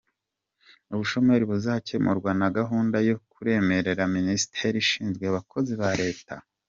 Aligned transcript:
Ubushomeri 0.93 1.43
buzakemurwa 1.51 2.31
na 2.39 2.49
gahunda 2.57 2.97
yo 3.09 3.15
kuremera 3.31 4.03
Minisiteri 4.15 4.75
ishinzwe 4.83 5.23
abakozi 5.27 5.73
ba 5.81 5.89
Leta 6.01 6.33